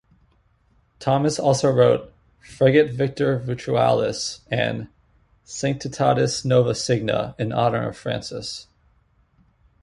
Thomas 0.97 1.37
also 1.37 1.69
wrote 1.71 2.11
"Fregit 2.43 2.89
victor 2.89 3.37
virtualis" 3.39 4.39
and 4.49 4.87
"Sanctitatis 5.45 6.43
nova 6.43 6.73
signa" 6.73 7.35
in 7.37 7.51
honor 7.51 7.87
of 7.87 7.95
Francis. 7.95 8.65